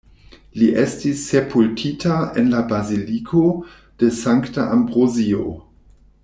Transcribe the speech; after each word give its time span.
Li 0.59 0.69
estis 0.83 1.19
sepultita 1.33 2.17
en 2.43 2.49
la 2.55 2.63
Baziliko 2.71 3.43
de 4.05 4.11
Sankta 4.23 4.67
Ambrozio. 4.79 5.47